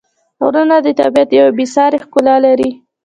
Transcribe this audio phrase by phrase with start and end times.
[0.43, 2.69] غرونه د طبیعت یوه بېساري ښکلا لري.